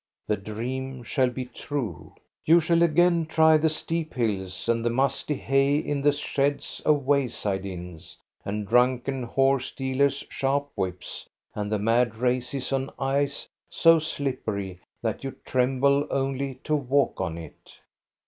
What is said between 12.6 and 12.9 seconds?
on